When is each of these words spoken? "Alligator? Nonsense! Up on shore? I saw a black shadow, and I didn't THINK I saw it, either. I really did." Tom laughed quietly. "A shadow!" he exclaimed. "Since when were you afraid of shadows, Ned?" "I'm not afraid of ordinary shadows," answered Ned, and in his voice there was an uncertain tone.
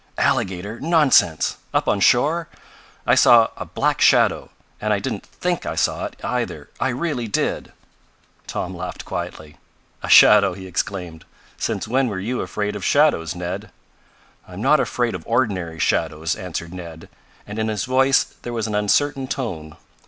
"Alligator? 0.17 0.79
Nonsense! 0.79 1.57
Up 1.75 1.87
on 1.87 1.99
shore? 1.99 2.49
I 3.05 3.13
saw 3.13 3.49
a 3.55 3.65
black 3.65 4.01
shadow, 4.01 4.49
and 4.81 4.93
I 4.93 4.97
didn't 4.97 5.27
THINK 5.27 5.67
I 5.67 5.75
saw 5.75 6.05
it, 6.05 6.15
either. 6.23 6.71
I 6.79 6.89
really 6.89 7.27
did." 7.27 7.71
Tom 8.47 8.73
laughed 8.75 9.05
quietly. 9.05 9.57
"A 10.01 10.09
shadow!" 10.09 10.53
he 10.53 10.65
exclaimed. 10.65 11.23
"Since 11.55 11.87
when 11.87 12.07
were 12.07 12.17
you 12.19 12.41
afraid 12.41 12.75
of 12.75 12.83
shadows, 12.83 13.35
Ned?" 13.35 13.69
"I'm 14.47 14.59
not 14.59 14.79
afraid 14.79 15.13
of 15.13 15.21
ordinary 15.27 15.77
shadows," 15.77 16.33
answered 16.33 16.73
Ned, 16.73 17.07
and 17.45 17.59
in 17.59 17.67
his 17.67 17.85
voice 17.85 18.23
there 18.23 18.53
was 18.53 18.65
an 18.65 18.73
uncertain 18.73 19.27
tone. 19.27 19.77